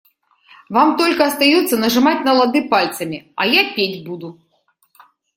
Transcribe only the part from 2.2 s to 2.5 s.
на